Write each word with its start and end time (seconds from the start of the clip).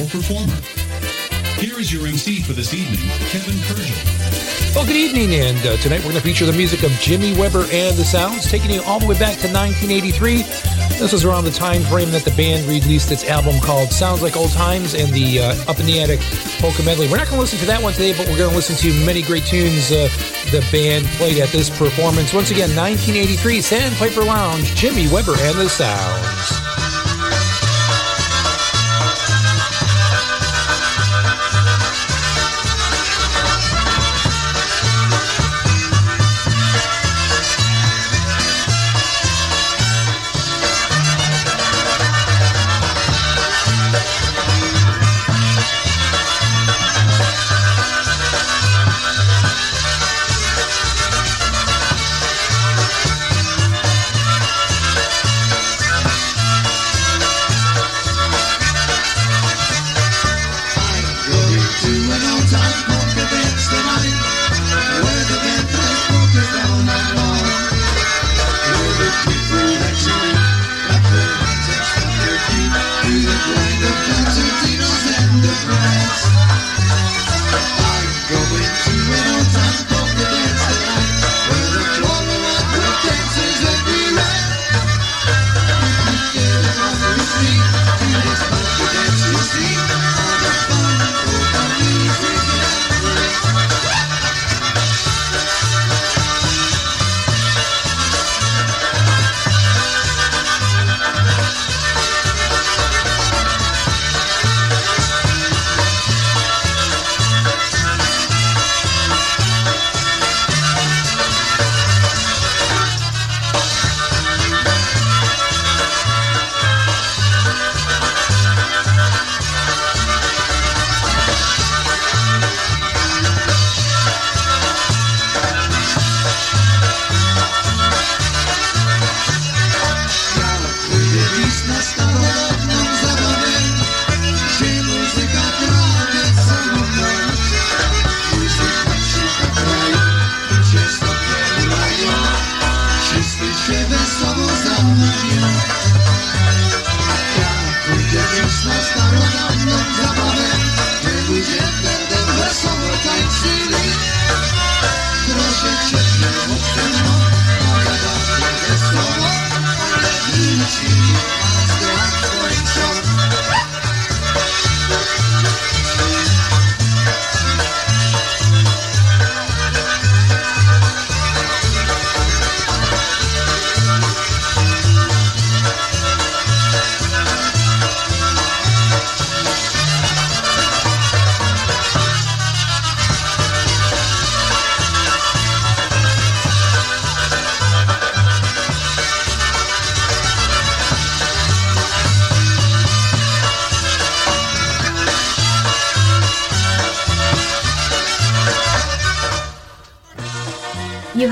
or 0.00 0.06
performer. 0.06 0.56
Here 1.60 1.78
is 1.78 1.92
your 1.92 2.06
MC 2.06 2.42
for 2.42 2.52
this 2.52 2.74
evening, 2.74 3.00
Kevin 3.30 3.54
Kurdziel. 3.64 4.74
Well, 4.74 4.84
good 4.84 4.96
evening, 4.96 5.34
and 5.34 5.58
uh, 5.64 5.76
tonight 5.76 5.98
we're 5.98 6.10
going 6.10 6.16
to 6.16 6.20
feature 6.20 6.46
the 6.46 6.52
music 6.52 6.82
of 6.82 6.90
Jimmy 6.92 7.32
Weber 7.38 7.64
and 7.70 7.96
the 7.96 8.04
Sounds, 8.04 8.50
taking 8.50 8.72
you 8.72 8.82
all 8.82 8.98
the 8.98 9.06
way 9.06 9.18
back 9.18 9.38
to 9.38 9.48
1983. 9.48 10.42
This 10.98 11.12
was 11.12 11.24
around 11.24 11.44
the 11.44 11.52
time 11.52 11.82
frame 11.82 12.10
that 12.10 12.24
the 12.24 12.32
band 12.32 12.66
released 12.66 13.12
its 13.12 13.24
album 13.24 13.60
called 13.60 13.90
Sounds 13.90 14.20
Like 14.20 14.36
Old 14.36 14.50
Times 14.50 14.94
and 14.94 15.12
the 15.12 15.40
uh, 15.40 15.70
Up 15.70 15.78
in 15.78 15.86
the 15.86 16.00
Attic 16.00 16.20
Polka 16.58 16.82
Medley. 16.82 17.06
We're 17.08 17.18
not 17.18 17.26
going 17.26 17.36
to 17.36 17.40
listen 17.40 17.58
to 17.60 17.66
that 17.66 17.82
one 17.82 17.92
today, 17.92 18.16
but 18.16 18.26
we're 18.28 18.38
going 18.38 18.50
to 18.50 18.56
listen 18.56 18.74
to 18.76 19.06
many 19.06 19.22
great 19.22 19.44
tunes 19.44 19.92
uh, 19.92 20.08
the 20.50 20.66
band 20.72 21.06
played 21.18 21.38
at 21.38 21.50
this 21.50 21.70
performance. 21.70 22.34
Once 22.34 22.50
again, 22.50 22.74
1983, 22.74 23.60
Sandpiper 23.60 24.24
Lounge, 24.24 24.74
Jimmy 24.74 25.06
Weber 25.08 25.34
and 25.38 25.58
the 25.58 25.68
Sounds. 25.68 26.63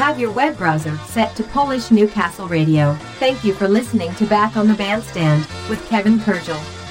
Have 0.02 0.18
your 0.18 0.32
web 0.32 0.58
browser 0.58 0.98
set 1.06 1.36
to 1.36 1.44
Polish 1.44 1.92
Newcastle 1.92 2.48
Radio. 2.48 2.94
Thank 3.20 3.44
you 3.44 3.54
for 3.54 3.68
listening 3.68 4.12
to 4.16 4.26
Back 4.26 4.56
on 4.56 4.66
the 4.66 4.74
Bandstand 4.74 5.46
with 5.70 5.86
Kevin 5.88 6.18
Kurdziel. 6.18 6.81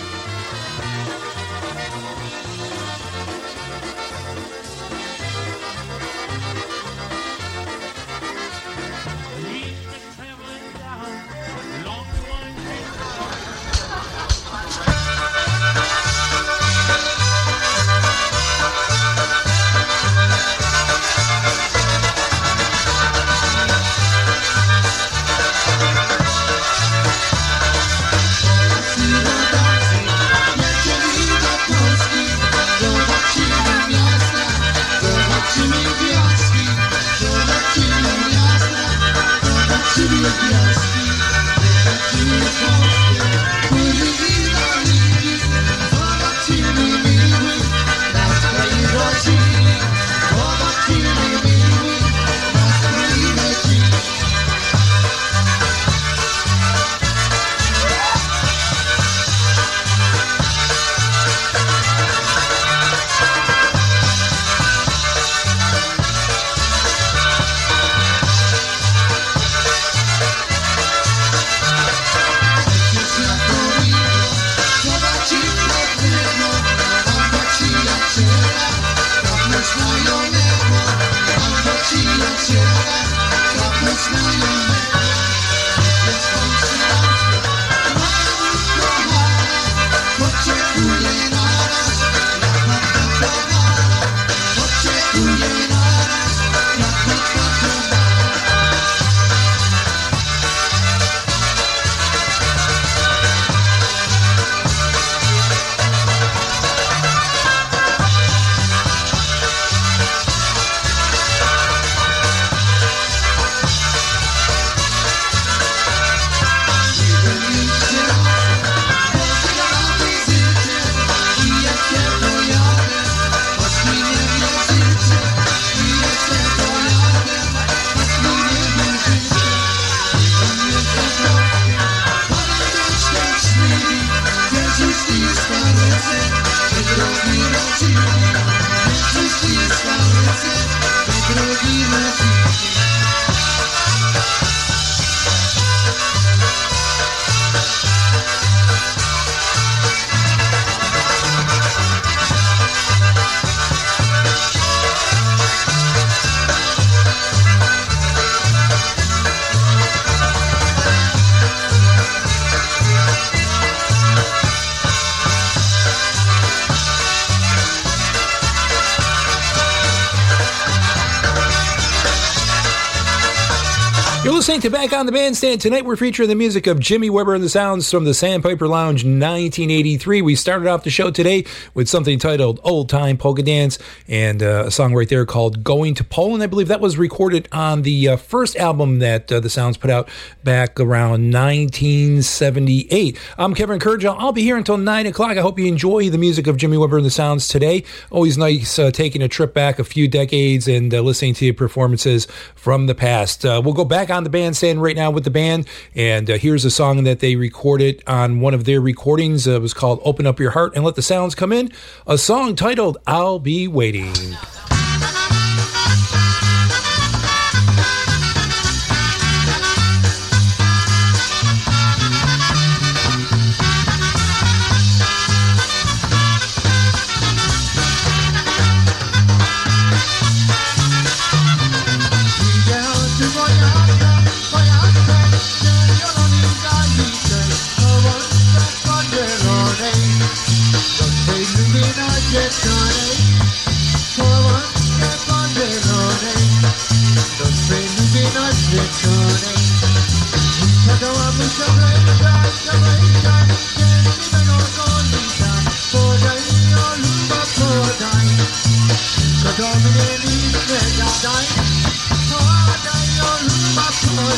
To 174.61 174.69
Back 174.69 174.93
on 174.93 175.07
the 175.07 175.11
Bandstand. 175.11 175.59
Tonight 175.59 175.85
we're 175.85 175.95
featuring 175.95 176.29
the 176.29 176.35
music 176.35 176.67
of 176.67 176.79
Jimmy 176.79 177.09
Weber 177.09 177.33
and 177.33 177.43
the 177.43 177.49
sounds 177.49 177.89
from 177.89 178.03
the 178.03 178.13
Sandpiper 178.13 178.67
Lounge 178.67 179.03
1983. 179.03 180.21
We 180.21 180.35
started 180.35 180.67
off 180.67 180.83
the 180.83 180.91
show 180.91 181.09
today 181.09 181.45
with 181.73 181.89
something 181.89 182.19
titled 182.19 182.59
Old 182.63 182.87
Time 182.87 183.17
Polka 183.17 183.41
Dance 183.41 183.79
and 184.07 184.43
uh, 184.43 184.65
a 184.67 184.71
song 184.71 184.93
right 184.93 185.09
there 185.09 185.25
called 185.25 185.63
Going 185.63 185.95
to 185.95 186.03
Poland. 186.03 186.43
I 186.43 186.45
believe 186.47 186.67
that 186.67 186.79
was 186.79 186.95
recorded 186.99 187.47
on 187.51 187.81
the 187.81 188.09
uh, 188.09 188.17
first 188.17 188.55
album 188.55 188.99
that 188.99 189.31
uh, 189.31 189.39
the 189.39 189.49
Sounds 189.49 189.77
put 189.77 189.89
out 189.89 190.07
back 190.43 190.79
around 190.79 191.33
1978. 191.33 193.17
I'm 193.39 193.55
Kevin 193.55 193.79
Kurdziel. 193.79 194.15
I'll 194.19 194.31
be 194.31 194.43
here 194.43 194.57
until 194.57 194.77
9 194.77 195.07
o'clock. 195.07 195.37
I 195.37 195.41
hope 195.41 195.57
you 195.57 195.65
enjoy 195.65 196.11
the 196.11 196.19
music 196.19 196.45
of 196.45 196.57
Jimmy 196.57 196.77
Weber 196.77 196.97
and 196.97 197.05
the 197.05 197.09
sounds 197.09 197.47
today. 197.47 197.83
Always 198.11 198.37
nice 198.37 198.77
uh, 198.77 198.91
taking 198.91 199.23
a 199.23 199.27
trip 199.27 199.55
back 199.55 199.79
a 199.79 199.83
few 199.83 200.07
decades 200.07 200.67
and 200.67 200.93
uh, 200.93 201.01
listening 201.01 201.33
to 201.35 201.51
performances 201.51 202.27
from 202.53 202.85
the 202.85 202.93
past. 202.93 203.43
Uh, 203.43 203.59
we'll 203.65 203.73
go 203.73 203.85
back 203.85 204.11
on 204.11 204.23
the 204.23 204.29
band 204.29 204.50
bandstand 204.51 204.81
right 204.81 204.97
now 204.97 205.09
with 205.09 205.23
the 205.23 205.29
band. 205.29 205.65
And 205.95 206.29
uh, 206.29 206.37
here's 206.37 206.65
a 206.65 206.71
song 206.71 207.05
that 207.05 207.19
they 207.21 207.37
recorded 207.37 208.03
on 208.05 208.41
one 208.41 208.53
of 208.53 208.65
their 208.65 208.81
recordings. 208.81 209.47
Uh, 209.47 209.51
it 209.51 209.61
was 209.61 209.73
called 209.73 210.01
Open 210.03 210.27
Up 210.27 210.41
Your 210.41 210.51
Heart 210.51 210.73
and 210.75 210.83
Let 210.83 210.95
the 210.95 211.01
Sounds 211.01 211.35
Come 211.35 211.53
In, 211.53 211.71
a 212.05 212.17
song 212.17 212.57
titled 212.57 212.97
I'll 213.07 213.39
Be 213.39 213.69
Waiting. 213.69 214.11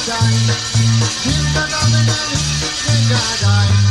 gadaj, 0.07 0.55
kim 1.21 1.53
da 1.53 1.67
nam 1.67 1.91
ne 1.91 2.03
die. 2.07 3.82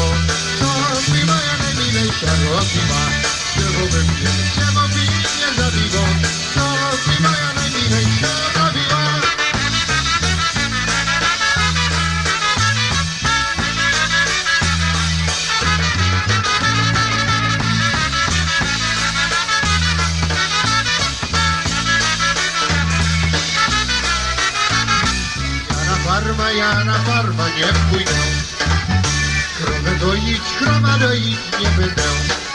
Sebo, 0.00 0.08
North 0.60 1.12
and 1.12 1.62
Emination 1.76 2.38
Rossima, 2.48 3.00
Sebo 3.52 3.84
Vivian, 3.92 4.38
Sebo 4.56 4.84
Vivian 4.96 5.52
Zavigo, 5.60 6.04
Yana 25.70 25.96
farma, 26.04 26.48
yana 26.52 26.94
farma, 27.06 27.46
nie. 27.56 28.39
Krowę 30.00 30.16
doić, 30.16 30.40
krowa 30.58 30.98
doić 30.98 31.38
nie 31.60 31.68
będę. 31.68 32.49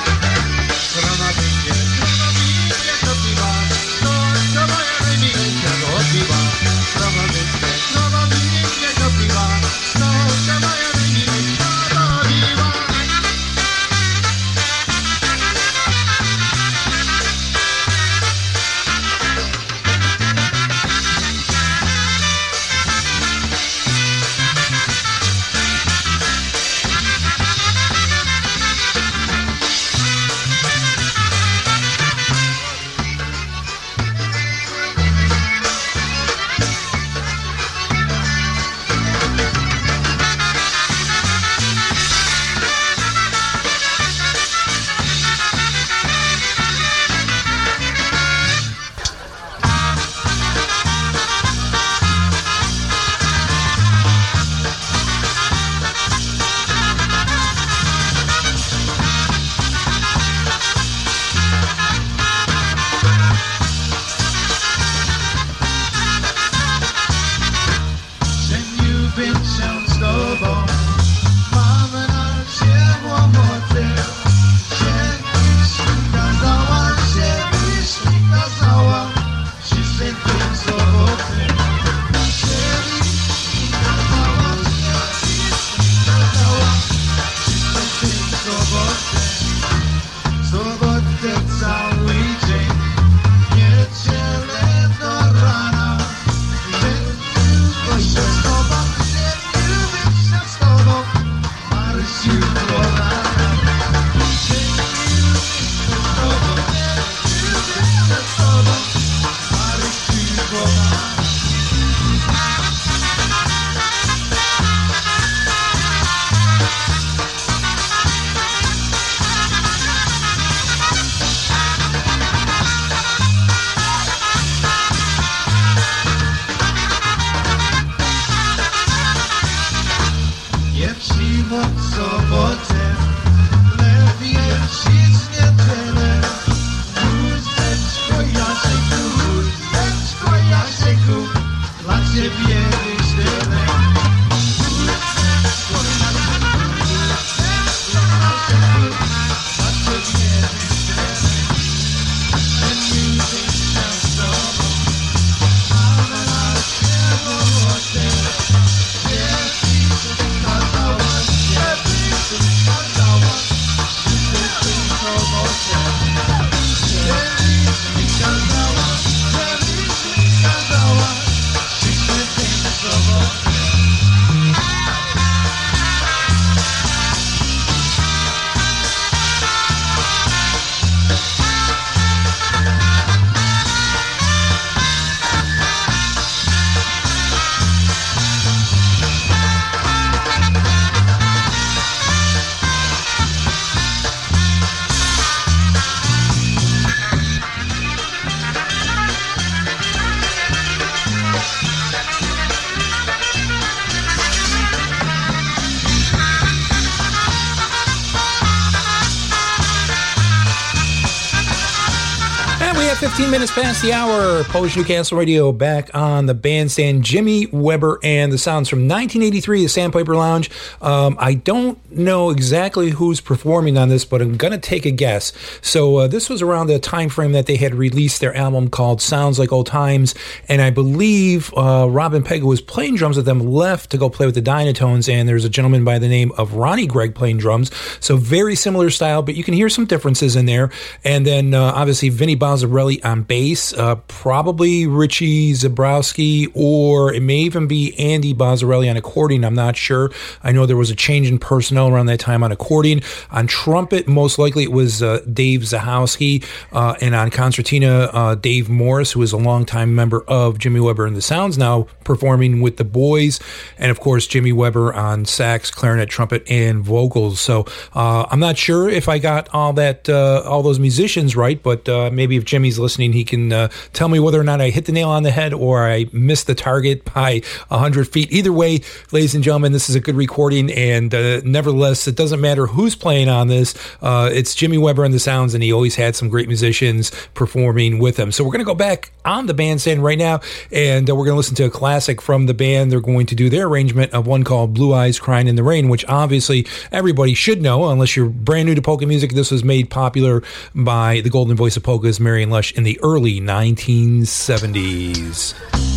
15 213.15 213.31
minutes 213.31 213.53
past 213.53 213.81
the 213.81 213.93
hour. 213.93 214.43
Polish 214.43 214.75
Newcastle 214.75 215.17
Radio 215.17 215.53
back 215.53 215.89
on 215.95 216.25
the 216.25 216.33
bandstand. 216.33 217.01
Jimmy 217.01 217.45
Weber 217.45 217.97
and 218.03 218.29
the 218.29 218.37
sounds 218.37 218.67
from 218.67 218.89
1983, 218.89 219.63
the 219.63 219.69
Sandpiper 219.69 220.17
Lounge. 220.17 220.51
Um, 220.81 221.15
I 221.17 221.35
don't 221.35 221.79
know 221.89 222.29
exactly 222.29 222.89
who's 222.89 223.21
performing 223.21 223.77
on 223.77 223.87
this, 223.87 224.03
but 224.03 224.21
I'm 224.21 224.35
going 224.35 224.51
to 224.51 224.59
take 224.59 224.85
a 224.85 224.91
guess. 224.91 225.31
So 225.61 225.95
uh, 225.95 226.07
this 226.09 226.27
was 226.27 226.41
around 226.41 226.67
the 226.67 226.77
time 226.77 227.07
frame 227.07 227.31
that 227.31 227.45
they 227.45 227.55
had 227.55 227.73
released 227.73 228.19
their 228.19 228.35
album 228.35 228.67
called 228.69 229.01
Sounds 229.01 229.39
Like 229.39 229.53
Old 229.53 229.67
Times, 229.67 230.13
and 230.49 230.61
I 230.61 230.69
believe 230.69 231.53
uh, 231.55 231.87
Robin 231.89 232.21
Pegg, 232.21 232.43
was 232.43 232.59
playing 232.59 232.97
drums 232.97 233.15
with 233.15 233.25
them, 233.25 233.39
left 233.39 233.91
to 233.91 233.97
go 233.97 234.09
play 234.09 234.25
with 234.25 234.35
the 234.35 234.41
Dynatones, 234.41 235.07
and 235.07 235.29
there's 235.29 235.45
a 235.45 235.49
gentleman 235.49 235.85
by 235.85 235.99
the 235.99 236.09
name 236.09 236.33
of 236.33 236.55
Ronnie 236.55 236.85
Gregg 236.85 237.15
playing 237.15 237.37
drums. 237.37 237.71
So 238.01 238.17
very 238.17 238.57
similar 238.57 238.89
style, 238.89 239.21
but 239.21 239.35
you 239.35 239.43
can 239.45 239.53
hear 239.53 239.69
some 239.69 239.85
differences 239.85 240.35
in 240.35 240.47
there. 240.47 240.69
And 241.05 241.25
then 241.25 241.53
uh, 241.53 241.71
obviously 241.73 242.09
Vinny 242.09 242.35
Bozzarelli 242.35 243.04
on 243.05 243.21
bass, 243.21 243.71
uh, 243.73 243.95
probably 244.07 244.87
Richie 244.87 245.53
Zabrowski, 245.53 246.51
or 246.55 247.13
it 247.13 247.21
may 247.21 247.37
even 247.37 247.67
be 247.67 247.93
Andy 247.99 248.33
Bozzarelli 248.33 248.89
on 248.89 248.97
accordion. 248.97 249.45
I'm 249.45 249.53
not 249.53 249.77
sure. 249.77 250.11
I 250.43 250.51
know 250.51 250.65
there 250.65 250.75
was 250.75 250.89
a 250.89 250.95
change 250.95 251.29
in 251.29 251.37
personnel 251.37 251.87
around 251.87 252.07
that 252.07 252.19
time 252.19 252.43
on 252.43 252.51
accordion. 252.51 253.01
On 253.29 253.45
trumpet, 253.45 254.07
most 254.07 254.39
likely 254.39 254.63
it 254.63 254.71
was 254.71 255.03
uh, 255.03 255.21
Dave 255.31 255.61
Zahowski, 255.61 256.43
uh, 256.73 256.95
and 256.99 257.13
on 257.13 257.29
concertina, 257.29 258.09
uh, 258.11 258.35
Dave 258.35 258.69
Morris, 258.69 259.11
who 259.11 259.21
is 259.21 259.31
a 259.31 259.37
longtime 259.37 259.93
member 259.93 260.23
of 260.27 260.57
Jimmy 260.57 260.79
Weber 260.79 261.05
and 261.05 261.15
the 261.15 261.21
Sounds, 261.21 261.57
now 261.57 261.87
performing 262.03 262.59
with 262.59 262.77
the 262.77 262.83
boys, 262.83 263.39
and 263.77 263.91
of 263.91 263.99
course 263.99 264.25
Jimmy 264.25 264.51
Weber 264.51 264.93
on 264.93 265.25
sax, 265.25 265.69
clarinet, 265.69 266.09
trumpet, 266.09 266.43
and 266.49 266.83
vocals. 266.83 267.39
So 267.39 267.65
uh, 267.93 268.25
I'm 268.31 268.39
not 268.39 268.57
sure 268.57 268.89
if 268.89 269.07
I 269.07 269.19
got 269.19 269.47
all 269.53 269.73
that, 269.73 270.09
uh, 270.09 270.41
all 270.43 270.63
those 270.63 270.79
musicians 270.79 271.35
right, 271.35 271.61
but 271.61 271.87
maybe 272.11 272.35
if 272.35 272.45
Jimmy's 272.45 272.79
listening, 272.79 272.94
he 272.99 273.23
can 273.23 273.51
uh, 273.51 273.69
tell 273.93 274.09
me 274.09 274.19
whether 274.19 274.39
or 274.39 274.43
not 274.43 274.61
I 274.61 274.69
hit 274.69 274.85
the 274.85 274.91
nail 274.91 275.09
on 275.09 275.23
the 275.23 275.31
head 275.31 275.53
or 275.53 275.85
I 275.85 276.05
missed 276.11 276.47
the 276.47 276.55
target 276.55 277.05
by 277.13 277.41
100 277.69 278.07
feet. 278.07 278.31
Either 278.31 278.53
way, 278.53 278.81
ladies 279.11 279.35
and 279.35 279.43
gentlemen, 279.43 279.71
this 279.71 279.89
is 279.89 279.95
a 279.95 279.99
good 279.99 280.15
recording. 280.15 280.71
And 280.71 281.13
uh, 281.13 281.41
nevertheless, 281.43 282.07
it 282.07 282.15
doesn't 282.15 282.41
matter 282.41 282.67
who's 282.67 282.95
playing 282.95 283.29
on 283.29 283.47
this. 283.47 283.75
Uh, 284.01 284.29
it's 284.31 284.55
Jimmy 284.55 284.77
Weber 284.77 285.03
and 285.03 285.13
the 285.13 285.19
Sounds, 285.19 285.53
and 285.53 285.63
he 285.63 285.73
always 285.73 285.95
had 285.95 286.15
some 286.15 286.29
great 286.29 286.47
musicians 286.47 287.11
performing 287.33 287.99
with 287.99 288.17
him. 288.17 288.31
So 288.31 288.43
we're 288.43 288.51
going 288.51 288.59
to 288.59 288.65
go 288.65 288.75
back 288.75 289.11
on 289.25 289.47
the 289.47 289.53
bandstand 289.53 290.03
right 290.03 290.17
now, 290.17 290.39
and 290.71 291.09
uh, 291.09 291.15
we're 291.15 291.25
going 291.25 291.33
to 291.33 291.37
listen 291.37 291.55
to 291.55 291.65
a 291.65 291.69
classic 291.69 292.21
from 292.21 292.45
the 292.45 292.53
band. 292.53 292.91
They're 292.91 293.01
going 293.01 293.25
to 293.27 293.35
do 293.35 293.49
their 293.49 293.67
arrangement 293.67 294.13
of 294.13 294.27
one 294.27 294.43
called 294.43 294.73
Blue 294.73 294.93
Eyes 294.93 295.19
Crying 295.19 295.47
in 295.47 295.55
the 295.55 295.63
Rain, 295.63 295.89
which 295.89 296.05
obviously 296.07 296.65
everybody 296.91 297.33
should 297.33 297.61
know, 297.61 297.89
unless 297.89 298.15
you're 298.15 298.29
brand 298.29 298.67
new 298.67 298.75
to 298.75 298.81
polka 298.81 299.05
music. 299.05 299.33
This 299.33 299.51
was 299.51 299.63
made 299.63 299.89
popular 299.89 300.43
by 300.73 301.21
the 301.21 301.29
golden 301.29 301.55
voice 301.57 301.75
of 301.75 301.83
polkas, 301.83 302.19
Marion 302.19 302.49
Lush, 302.49 302.71
in 302.73 302.83
the 302.85 302.99
early 303.01 303.41
1970s. 303.41 305.94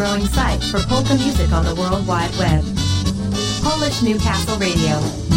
Growing 0.00 0.24
site 0.28 0.64
for 0.64 0.80
polka 0.88 1.14
music 1.16 1.52
on 1.52 1.62
the 1.62 1.74
World 1.74 2.06
Wide 2.06 2.34
Web. 2.38 2.64
Polish 3.62 4.00
Newcastle 4.00 4.56
Radio. 4.56 5.29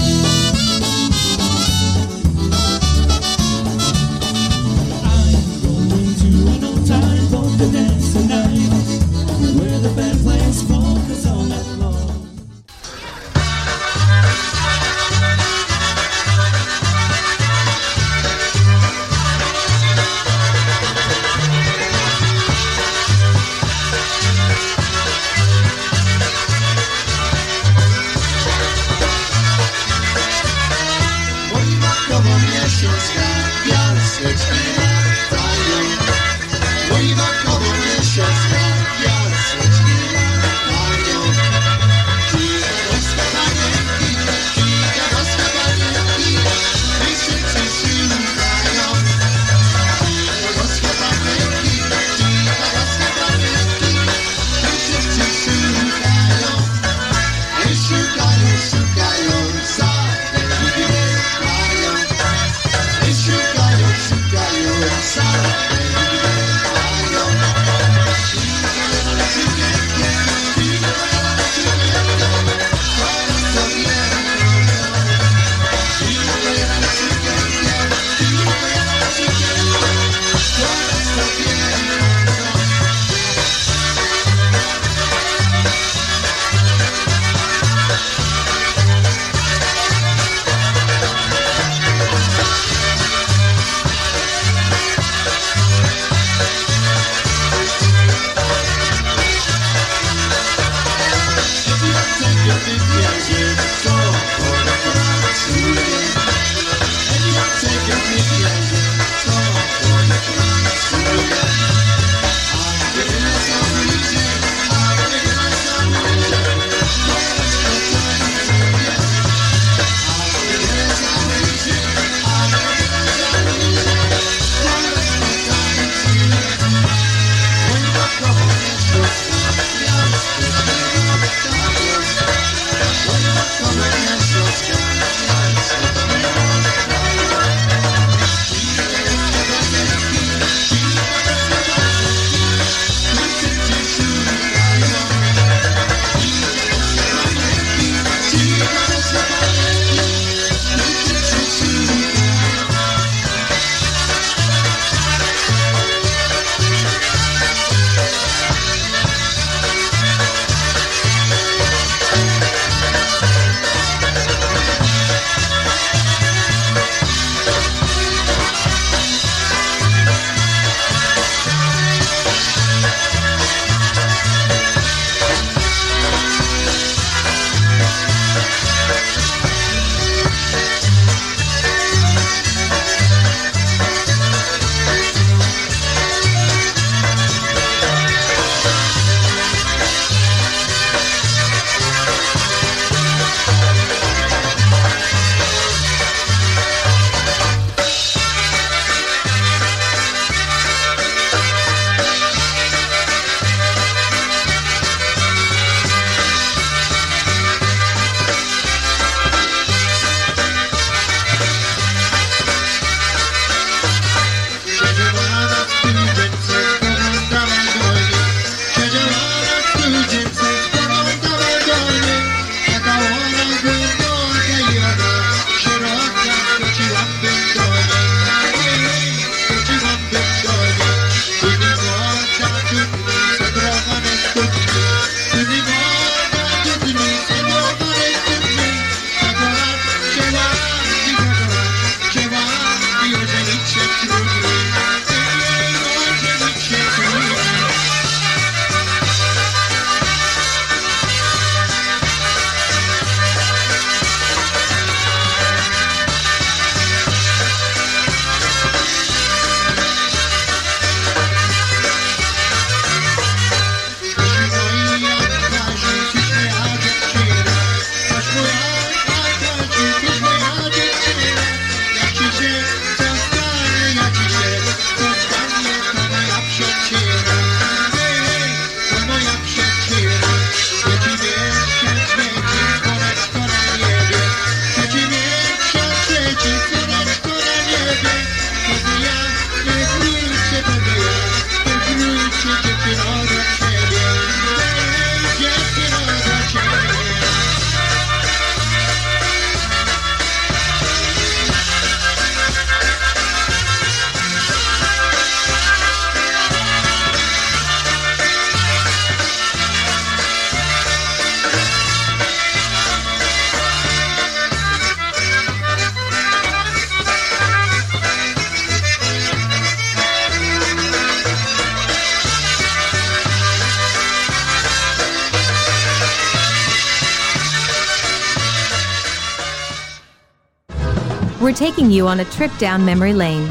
We're 331.53 331.69
taking 331.69 331.91
you 331.91 332.07
on 332.07 332.19
a 332.19 332.25
trip 332.25 332.51
down 332.57 332.83
memory 332.83 333.13
lane. 333.13 333.47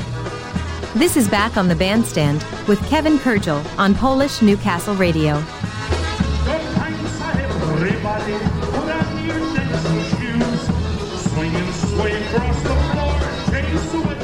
This 0.96 1.16
is 1.16 1.28
Back 1.28 1.56
on 1.56 1.68
the 1.68 1.76
Bandstand 1.76 2.44
with 2.66 2.84
Kevin 2.88 3.16
Kurdziel 3.16 3.64
on 3.78 3.94
Polish 3.94 4.42
Newcastle 4.42 4.96
Radio. 4.96 5.36
Across 12.34 12.62
the 12.64 12.74
floor. 12.90 13.20
Chase 13.52 13.94
away 13.94 14.21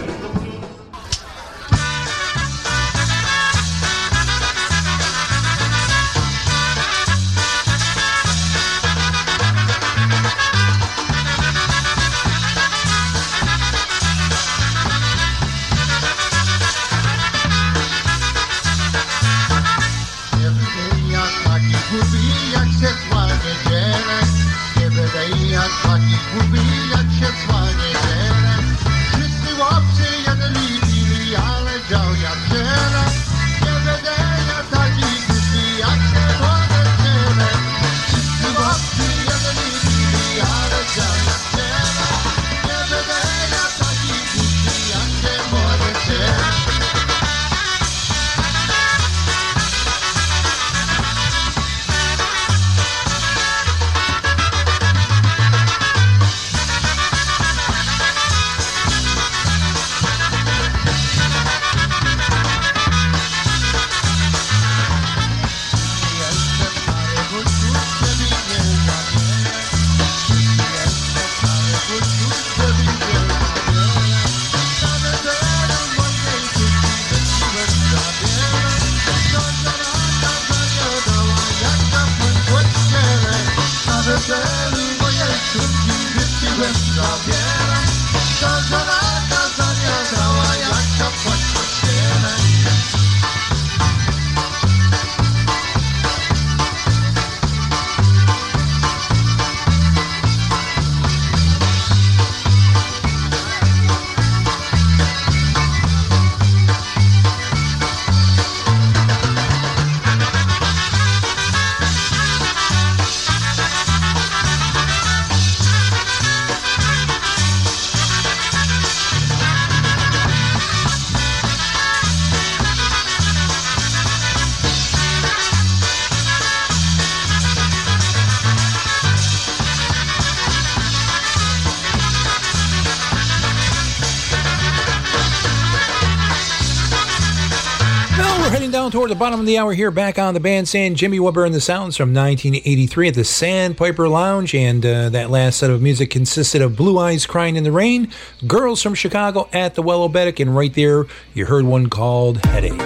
toward 139.08 139.16
the 139.16 139.20
bottom 139.20 139.40
of 139.40 139.46
the 139.46 139.56
hour 139.56 139.72
here, 139.72 139.90
back 139.90 140.18
on 140.18 140.34
the 140.34 140.40
bandstand. 140.40 140.96
Jimmy 140.96 141.18
Weber 141.18 141.46
and 141.46 141.54
the 141.54 141.62
Sounds 141.62 141.96
from 141.96 142.12
1983 142.12 143.08
at 143.08 143.14
the 143.14 143.24
Sandpiper 143.24 144.06
Lounge. 144.06 144.54
And 144.54 144.84
uh, 144.84 145.08
that 145.08 145.30
last 145.30 145.60
set 145.60 145.70
of 145.70 145.80
music 145.80 146.10
consisted 146.10 146.60
of 146.60 146.76
Blue 146.76 146.98
Eyes 146.98 147.24
Crying 147.24 147.56
in 147.56 147.64
the 147.64 147.72
Rain, 147.72 148.12
Girls 148.46 148.82
from 148.82 148.94
Chicago 148.94 149.48
at 149.52 149.76
the 149.76 149.82
Wellobetic, 149.82 150.40
and 150.40 150.54
right 150.54 150.74
there 150.74 151.06
you 151.32 151.46
heard 151.46 151.64
one 151.64 151.88
called 151.88 152.44
Headache. 152.46 152.76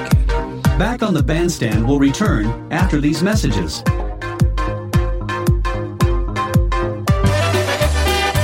Back 0.78 1.02
on 1.02 1.12
the 1.12 1.24
bandstand 1.24 1.88
will 1.88 1.98
return 1.98 2.72
after 2.72 3.00
these 3.00 3.20
messages. 3.22 3.82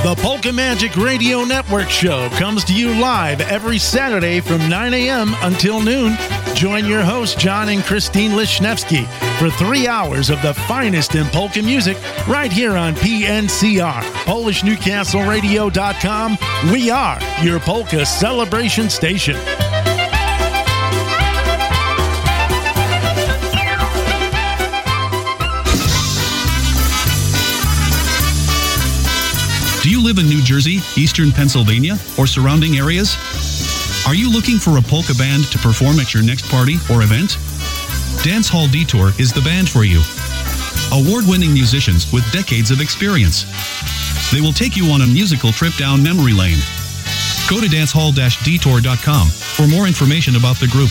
The 0.01 0.15
Polka 0.21 0.51
Magic 0.51 0.95
Radio 0.97 1.45
Network 1.45 1.89
show 1.89 2.29
comes 2.31 2.65
to 2.65 2.73
you 2.73 2.99
live 2.99 3.39
every 3.41 3.77
Saturday 3.77 4.41
from 4.41 4.67
9 4.67 4.93
a.m. 4.93 5.33
until 5.43 5.81
noon. 5.81 6.17
Join 6.59 6.85
your 6.85 7.03
hosts, 7.03 7.41
John 7.41 7.69
and 7.69 7.81
Christine 7.81 8.31
Lishnevsky, 8.31 9.07
for 9.39 9.49
three 9.49 9.87
hours 9.87 10.29
of 10.29 10.41
the 10.41 10.53
finest 10.53 11.15
in 11.15 11.25
polka 11.27 11.61
music 11.61 11.95
right 12.27 12.51
here 12.51 12.75
on 12.75 12.95
PNCR, 12.95 14.01
PolishNewcastleRadio.com. 14.25 16.37
We 16.73 16.89
are 16.89 17.17
your 17.41 17.61
polka 17.61 18.05
celebration 18.05 18.89
station. 18.89 19.37
Do 29.81 29.89
you 29.89 30.03
live 30.03 30.17
in 30.17 30.27
New 30.27 30.43
Jersey, 30.43 30.79
Eastern 30.97 31.31
Pennsylvania, 31.31 31.97
or 32.17 32.27
surrounding 32.27 32.75
areas? 32.75 33.15
Are 34.09 34.15
you 34.15 34.33
looking 34.33 34.57
for 34.57 34.79
a 34.79 34.81
polka 34.81 35.13
band 35.13 35.51
to 35.51 35.59
perform 35.59 35.99
at 35.99 36.15
your 36.15 36.23
next 36.23 36.49
party 36.49 36.77
or 36.89 37.03
event? 37.03 37.37
Dance 38.25 38.49
Hall 38.49 38.65
Detour 38.65 39.13
is 39.19 39.31
the 39.31 39.41
band 39.45 39.69
for 39.69 39.83
you. 39.85 40.01
Award 40.89 41.29
winning 41.29 41.53
musicians 41.53 42.11
with 42.11 42.25
decades 42.31 42.71
of 42.71 42.81
experience. 42.81 43.45
They 44.33 44.41
will 44.41 44.51
take 44.51 44.75
you 44.75 44.89
on 44.89 45.01
a 45.01 45.05
musical 45.05 45.51
trip 45.51 45.75
down 45.75 46.01
memory 46.01 46.33
lane. 46.33 46.57
Go 47.45 47.61
to 47.61 47.69
dancehall 47.69 48.17
detour.com 48.17 49.27
for 49.29 49.67
more 49.67 49.85
information 49.85 50.35
about 50.35 50.57
the 50.57 50.73
group. 50.73 50.89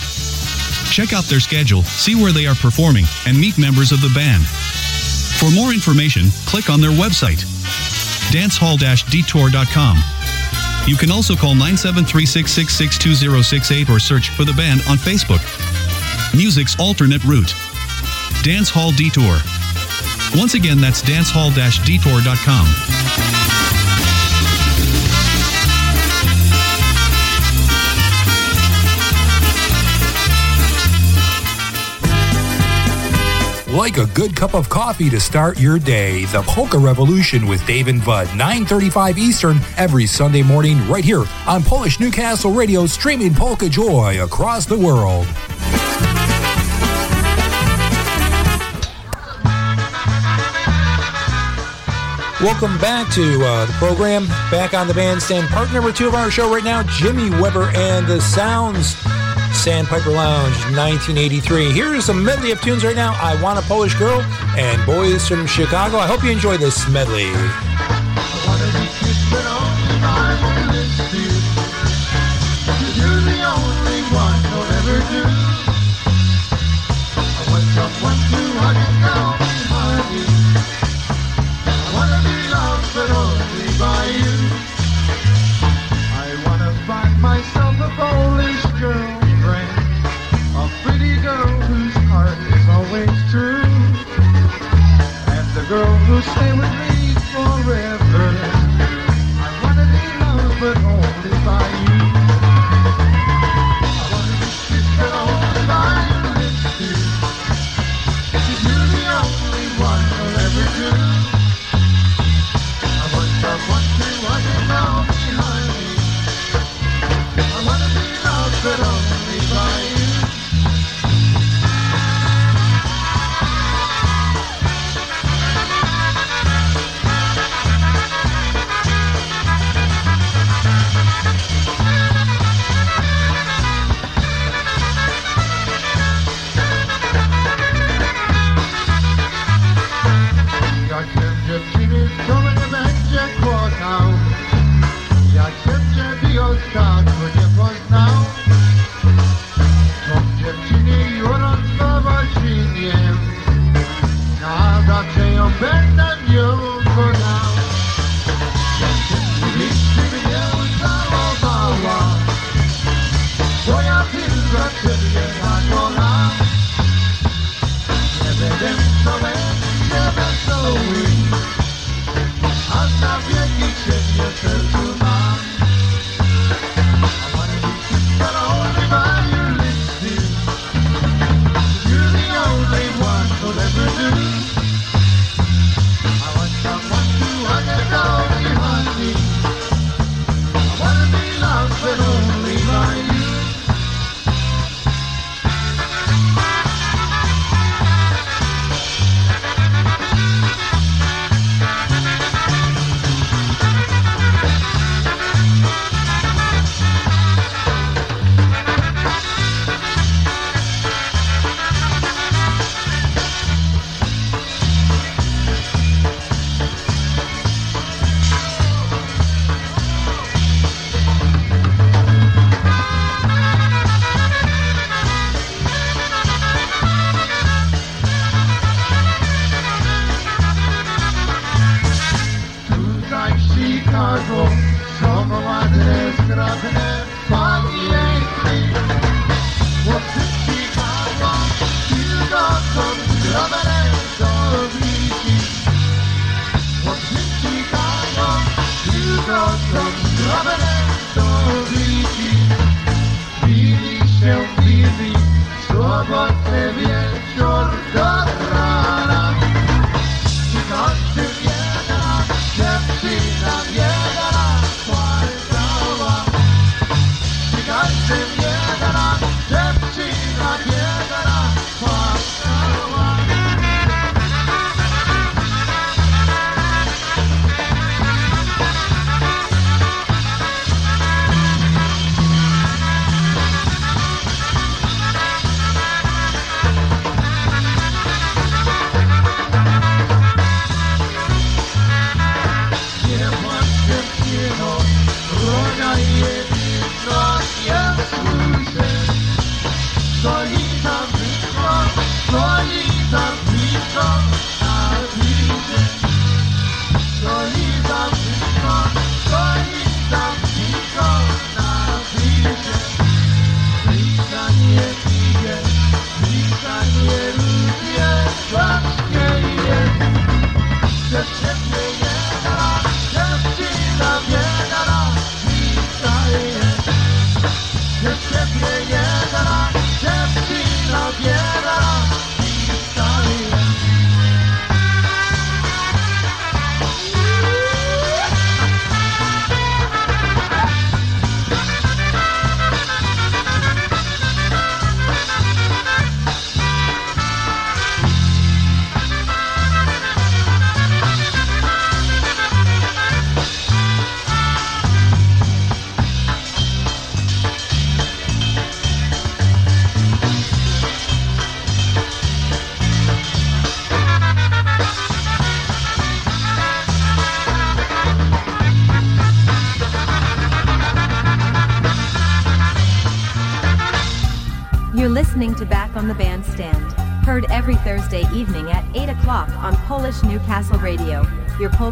Check 0.94 1.12
out 1.12 1.24
their 1.24 1.42
schedule, 1.42 1.82
see 1.82 2.14
where 2.14 2.30
they 2.30 2.46
are 2.46 2.54
performing, 2.54 3.06
and 3.26 3.34
meet 3.34 3.58
members 3.58 3.90
of 3.90 4.00
the 4.00 4.14
band. 4.14 4.46
For 5.42 5.50
more 5.50 5.74
information, 5.74 6.30
click 6.46 6.70
on 6.70 6.80
their 6.80 6.94
website, 6.94 7.42
dancehall-detour.com. 8.30 10.17
You 10.88 10.96
can 10.96 11.10
also 11.10 11.36
call 11.36 11.54
973-666-2068 11.54 13.90
or 13.90 14.00
search 14.00 14.30
for 14.30 14.46
the 14.46 14.54
band 14.54 14.80
on 14.88 14.96
Facebook. 14.96 15.44
Music's 16.34 16.80
alternate 16.80 17.22
route. 17.24 17.52
Dance 18.42 18.70
Hall 18.70 18.90
Detour. 18.92 19.36
Once 20.34 20.54
again, 20.54 20.80
that's 20.80 21.02
dancehall-detour.com. 21.02 23.77
Like 33.72 33.98
a 33.98 34.06
good 34.06 34.34
cup 34.34 34.54
of 34.54 34.70
coffee 34.70 35.10
to 35.10 35.20
start 35.20 35.60
your 35.60 35.78
day, 35.78 36.24
the 36.26 36.40
Polka 36.40 36.78
Revolution 36.78 37.46
with 37.46 37.66
Dave 37.66 37.88
and 37.88 38.02
Bud, 38.02 38.26
9:35 38.28 39.18
Eastern 39.18 39.60
every 39.76 40.06
Sunday 40.06 40.42
morning 40.42 40.88
right 40.88 41.04
here 41.04 41.24
on 41.46 41.62
Polish 41.62 42.00
Newcastle 42.00 42.52
Radio 42.52 42.86
streaming 42.86 43.34
polka 43.34 43.68
joy 43.68 44.24
across 44.24 44.64
the 44.64 44.78
world. 44.78 45.26
Welcome 52.40 52.78
back 52.78 53.12
to 53.12 53.44
uh, 53.44 53.66
the 53.66 53.72
program. 53.74 54.28
Back 54.50 54.72
on 54.72 54.88
the 54.88 54.94
bandstand, 54.94 55.46
part 55.48 55.70
number 55.74 55.92
two 55.92 56.08
of 56.08 56.14
our 56.14 56.30
show 56.30 56.50
right 56.50 56.64
now, 56.64 56.84
Jimmy 56.84 57.28
Weber 57.28 57.70
and 57.74 58.06
the 58.06 58.18
Sounds. 58.22 58.96
Sandpiper 59.68 60.08
Lounge, 60.08 60.56
1983. 60.78 61.72
Here's 61.72 62.08
a 62.08 62.14
medley 62.14 62.52
of 62.52 62.60
tunes 62.62 62.84
right 62.84 62.96
now. 62.96 63.12
I 63.20 63.38
Want 63.42 63.58
a 63.58 63.62
Polish 63.68 63.94
Girl 63.96 64.22
and 64.56 64.84
Boys 64.86 65.28
from 65.28 65.46
Chicago. 65.46 65.98
I 65.98 66.06
hope 66.06 66.24
you 66.24 66.30
enjoy 66.30 66.56
this 66.56 66.88
medley. 66.88 67.30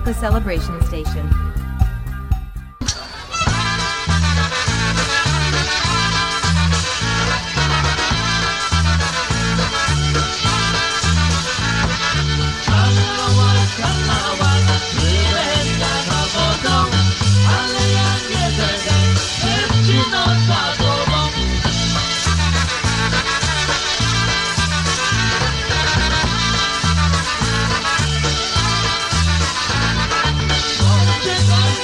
Polka 0.06 0.20
celebration 0.20 0.80
station. 0.82 1.45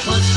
Well, 0.04 0.31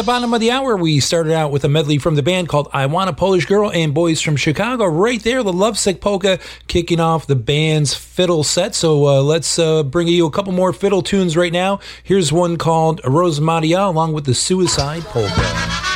the 0.00 0.06
bottom 0.06 0.32
of 0.32 0.40
the 0.40 0.50
hour, 0.50 0.78
we 0.78 0.98
started 0.98 1.34
out 1.34 1.50
with 1.50 1.62
a 1.62 1.68
medley 1.68 1.98
from 1.98 2.14
the 2.14 2.22
band 2.22 2.48
called 2.48 2.70
I 2.72 2.86
Want 2.86 3.10
a 3.10 3.12
Polish 3.12 3.44
Girl 3.44 3.70
and 3.70 3.92
Boys 3.92 4.22
from 4.22 4.34
Chicago. 4.34 4.86
Right 4.86 5.22
there, 5.22 5.42
the 5.42 5.52
Lovesick 5.52 6.00
Polka 6.00 6.38
kicking 6.68 7.00
off 7.00 7.26
the 7.26 7.36
band's 7.36 7.92
fiddle 7.92 8.42
set. 8.42 8.74
So 8.74 9.06
uh, 9.06 9.22
let's 9.22 9.58
uh, 9.58 9.82
bring 9.82 10.08
you 10.08 10.24
a 10.24 10.30
couple 10.30 10.54
more 10.54 10.72
fiddle 10.72 11.02
tunes 11.02 11.36
right 11.36 11.52
now. 11.52 11.80
Here's 12.02 12.32
one 12.32 12.56
called 12.56 13.02
Rose 13.04 13.42
Maria 13.42 13.84
along 13.84 14.14
with 14.14 14.24
the 14.24 14.32
Suicide 14.32 15.02
Polka. 15.02 15.89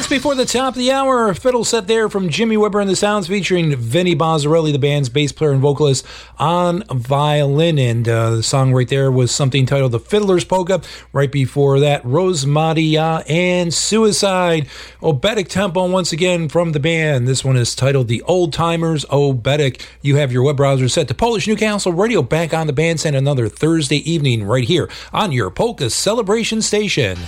Minutes 0.00 0.08
before 0.08 0.34
the 0.34 0.46
top 0.46 0.72
of 0.72 0.78
the 0.78 0.90
hour, 0.90 1.34
fiddle 1.34 1.62
set 1.62 1.86
there 1.86 2.08
from 2.08 2.30
Jimmy 2.30 2.56
Weber 2.56 2.80
and 2.80 2.88
the 2.88 2.96
Sounds 2.96 3.26
featuring 3.26 3.76
Vinny 3.76 4.16
Bozzarelli, 4.16 4.72
the 4.72 4.78
band's 4.78 5.10
bass 5.10 5.30
player 5.30 5.50
and 5.50 5.60
vocalist, 5.60 6.06
on 6.38 6.84
violin. 6.84 7.78
And 7.78 8.08
uh, 8.08 8.36
the 8.36 8.42
song 8.42 8.72
right 8.72 8.88
there 8.88 9.12
was 9.12 9.30
something 9.30 9.66
titled 9.66 9.92
The 9.92 10.00
Fiddler's 10.00 10.46
Polka. 10.46 10.80
Right 11.12 11.30
before 11.30 11.80
that, 11.80 12.02
Rose 12.02 12.46
Maria 12.46 13.22
and 13.28 13.74
Suicide. 13.74 14.68
Oberek 15.02 15.48
tempo 15.48 15.86
once 15.90 16.14
again 16.14 16.48
from 16.48 16.72
the 16.72 16.80
band. 16.80 17.28
This 17.28 17.44
one 17.44 17.58
is 17.58 17.74
titled 17.74 18.08
The 18.08 18.22
Old 18.22 18.54
Timers 18.54 19.04
Oberek. 19.04 19.84
You 20.00 20.16
have 20.16 20.32
your 20.32 20.44
web 20.44 20.56
browser 20.56 20.88
set 20.88 21.08
to 21.08 21.14
Polish 21.14 21.46
Newcastle 21.46 21.92
Radio 21.92 22.22
back 22.22 22.54
on 22.54 22.66
the 22.66 22.72
bandstand 22.72 23.16
another 23.16 23.50
Thursday 23.50 23.98
evening 24.10 24.44
right 24.44 24.64
here 24.64 24.88
on 25.12 25.30
your 25.30 25.50
Polka 25.50 25.90
Celebration 25.90 26.62
Station. 26.62 27.18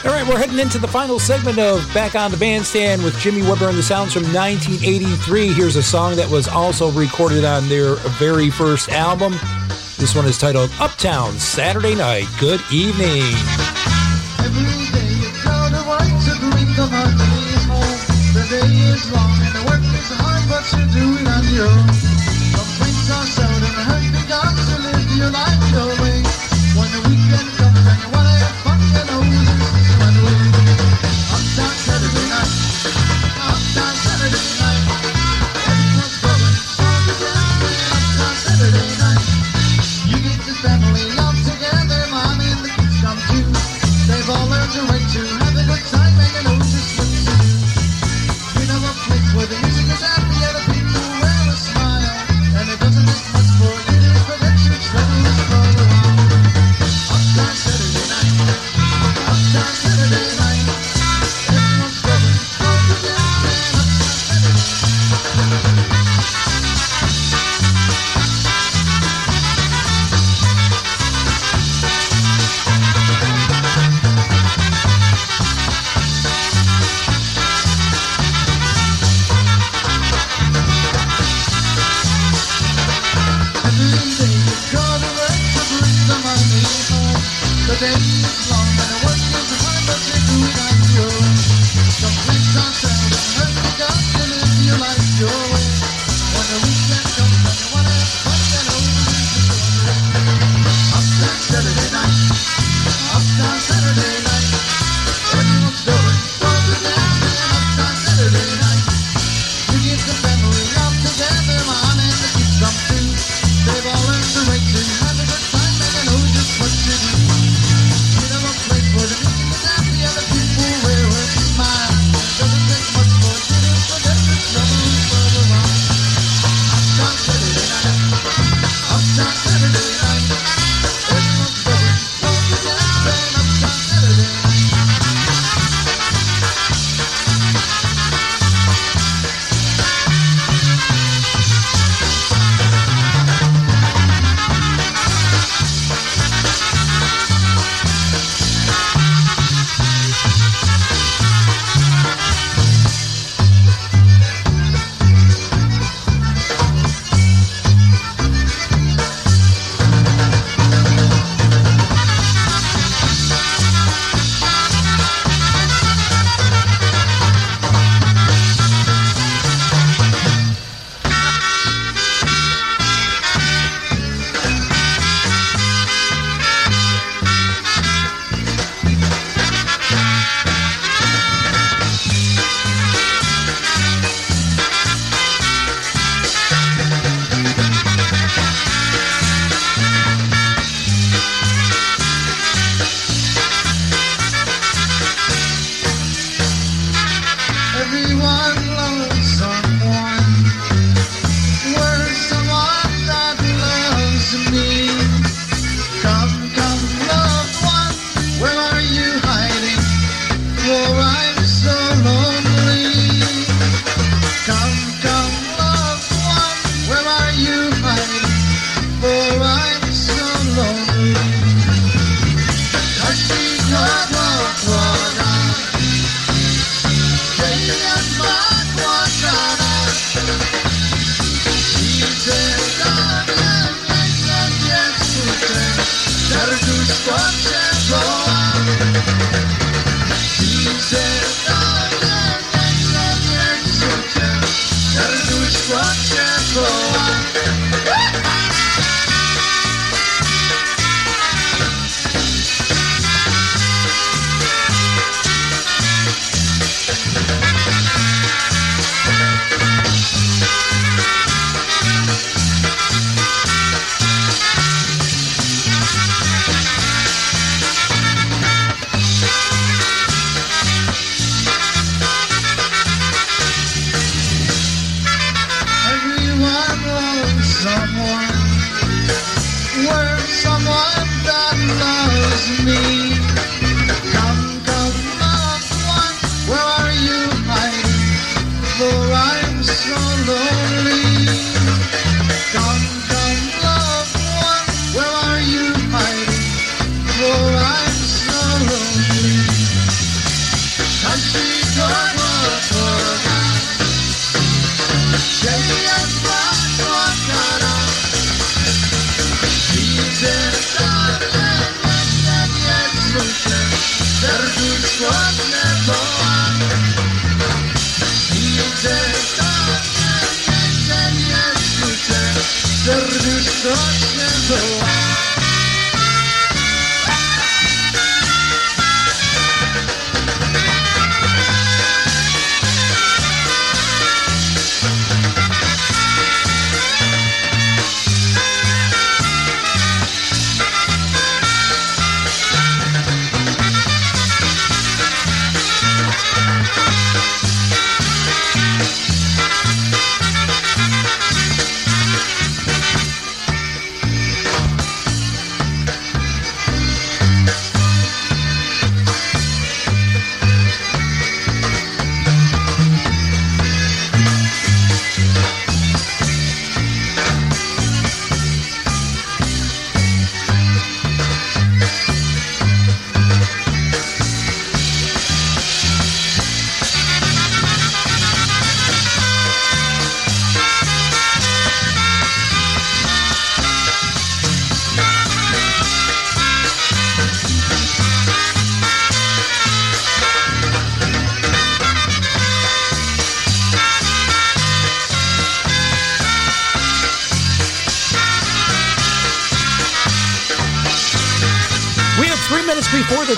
All 0.03 0.09
right, 0.09 0.27
we're 0.27 0.39
heading 0.39 0.57
into 0.57 0.79
the 0.79 0.87
final 0.87 1.19
segment 1.19 1.59
of 1.59 1.87
Back 1.93 2.15
on 2.15 2.31
the 2.31 2.37
Bandstand 2.37 3.03
with 3.03 3.15
Jimmy 3.19 3.43
Weber 3.43 3.69
and 3.69 3.77
the 3.77 3.83
Sounds 3.83 4.13
from 4.13 4.23
1983. 4.33 5.53
Here's 5.53 5.75
a 5.75 5.83
song 5.83 6.15
that 6.15 6.27
was 6.29 6.47
also 6.47 6.89
recorded 6.91 7.45
on 7.45 7.69
their 7.69 7.93
very 8.17 8.49
first 8.49 8.89
album. 8.89 9.33
This 9.97 10.15
one 10.15 10.25
is 10.25 10.39
titled 10.39 10.71
Uptown 10.79 11.37
Saturday 11.37 11.93
Night. 11.93 12.25
Good 12.39 12.61
evening. 12.71 13.21
Is 19.01 19.11
long 19.11 19.31
and 19.41 19.53
the 19.55 19.63
work 19.65 19.81
is 19.81 20.09
hard, 20.21 20.43
but 20.49 20.65
you 20.77 20.83
do 20.93 21.05
it 21.17 21.27
on 21.27 21.43
your 21.53 21.67
own. 21.67 21.87
Complaints 22.53 23.09
are 23.09 23.25
seldom 23.25 23.75
heard 23.89 24.03
you 24.03 24.11
live 24.85 25.17
your 25.17 25.31
life 25.31 25.71
your 25.71 26.00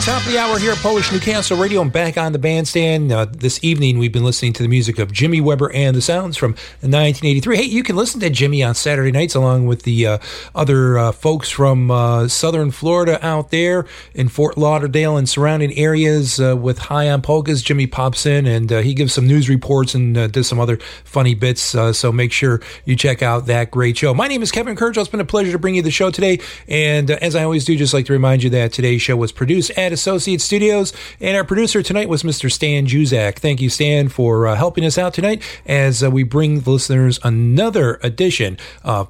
top 0.06 0.26
of 0.26 0.34
the 0.34 0.38
hour 0.38 0.60
here 0.60 0.74
at 0.74 0.78
Polish 0.80 1.14
Newcastle 1.14 1.58
Radio. 1.58 1.80
I'm 1.80 1.89
back 1.89 2.18
on 2.18 2.34
the 2.34 2.39
bandstand. 2.39 3.10
Uh, 3.10 3.24
this 3.24 3.64
evening, 3.64 3.99
we've 3.99 4.12
been 4.12 4.26
listening 4.26 4.51
to 4.51 4.62
the 4.62 4.68
music 4.68 4.99
of 4.99 5.14
Jimmy 5.14 5.39
Weber 5.39 5.72
and 5.72 5.95
the 5.95 6.01
Sounds 6.01 6.36
from 6.36 6.51
1983. 6.82 7.56
Hey, 7.56 7.64
you 7.64 7.84
can 7.84 7.95
listen 7.95 8.20
to 8.20 8.30
Jimmy 8.30 8.62
on 8.64 8.76
Saturday 8.76 9.14
nights 9.14 9.34
along 9.34 9.66
with 9.66 9.84
the 9.84 10.06
uh, 10.06 10.18
other 10.54 10.97
uh, 10.97 11.14
folks 11.14 11.49
from 11.49 11.89
uh, 11.89 12.28
southern 12.28 12.70
Florida 12.72 13.26
out 13.26 13.49
there 13.51 13.86
in 14.14 14.28
Fort 14.28 14.58
Lauderdale 14.58 15.16
and 15.16 15.30
surrounding 15.30 15.74
areas 15.78 16.38
uh, 16.38 16.58
with 16.58 16.80
High 16.80 17.10
on 17.10 17.22
Polkas. 17.22 17.62
Jimmy 17.62 17.88
pops 17.88 18.26
in 18.26 18.45
and 18.45 18.74
uh, 18.74 18.82
he 18.82 18.93
gives 18.93 19.14
some 19.14 19.26
news 19.26 19.47
reports 19.47 19.95
and 19.95 20.34
does 20.34 20.47
some 20.47 20.60
other 20.60 20.80
funny 21.06 21.34
bits. 21.34 21.62
So 21.62 22.12
make 22.12 22.34
sure 22.34 22.60
you 22.84 22.97
check 22.97 23.22
out 23.22 23.45
that 23.45 23.72
great 23.72 23.99
show. 23.99 24.14
My 24.14 24.28
name 24.28 24.43
is 24.43 24.51
Kevin 24.51 24.76
Kurdziel. 24.76 24.97
It's 24.97 25.08
been 25.08 25.22
a 25.22 25.26
pleasure 25.26 25.54
to 25.54 25.60
bring 25.60 25.76
you 25.76 25.82
the 25.82 25.91
show 25.91 26.12
today. 26.12 26.39
And 26.68 27.10
as 27.10 27.38
I 27.38 27.45
always 27.45 27.64
do, 27.64 27.78
just 27.78 27.93
like 27.93 28.08
to 28.08 28.14
remind 28.14 28.43
you 28.43 28.49
that 28.49 28.74
today's 28.74 29.01
show 29.01 29.16
was 29.16 29.32
produced 29.32 29.72
at 29.78 29.93
Associate 29.94 30.41
Studios, 30.41 30.91
and 31.22 31.38
our 31.38 31.44
producer 31.44 31.82
tonight 31.82 32.10
was 32.10 32.24
Mr. 32.24 32.52
Stan 32.52 32.86
Juzak. 32.86 33.36
Thank 33.36 33.62
you, 33.62 33.70
Stan, 33.70 34.10
for 34.10 34.48
uh, 34.48 34.56
helping 34.56 34.84
us 34.84 34.98
out 34.98 35.14
tonight 35.14 35.41
as 35.66 36.04
uh, 36.04 36.12
we 36.12 36.24
bring 36.24 36.62
the 36.62 36.72
listeners 36.72 37.20
another 37.24 38.00
edition 38.04 38.58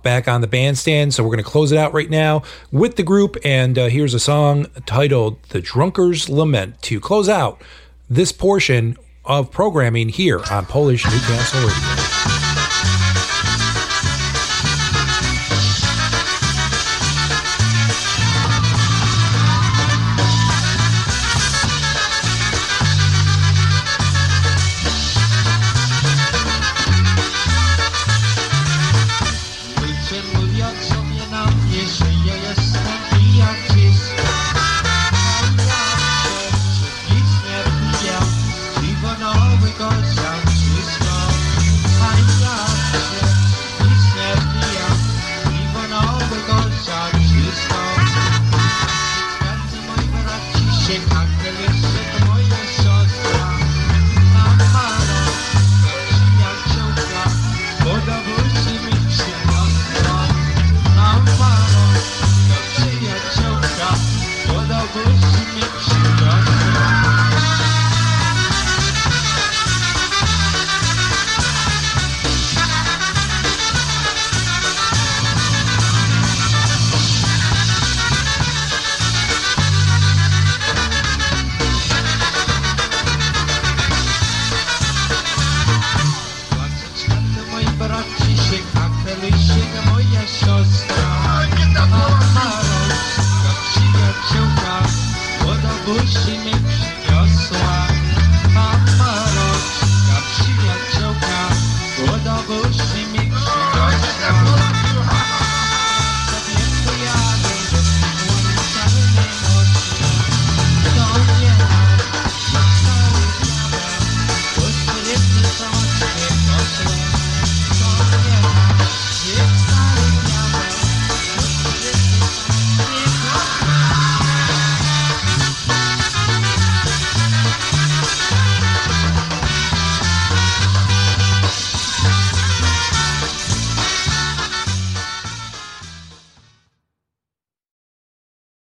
Back 0.03 0.27
on 0.27 0.41
the 0.41 0.47
Bandstand. 0.47 1.13
So 1.13 1.23
we're 1.23 1.29
going 1.29 1.43
to 1.43 1.49
close 1.49 1.71
it 1.71 1.77
out 1.77 1.93
right 1.93 2.09
now 2.09 2.43
with 2.71 2.95
the 2.95 3.03
group, 3.03 3.37
and 3.43 3.77
uh, 3.79 3.87
here's 3.87 4.13
a 4.13 4.19
song 4.19 4.67
titled 4.85 5.41
"The 5.49 5.61
Drunkard's 5.61 6.29
Lament" 6.29 6.81
to 6.83 6.99
close 6.99 7.29
out 7.29 7.61
this 8.09 8.31
portion 8.31 8.97
of 9.25 9.51
programming 9.51 10.09
here 10.09 10.41
on 10.51 10.65
Polish 10.65 11.05
Newcastle 11.05 11.61
Radio. 11.61 12.42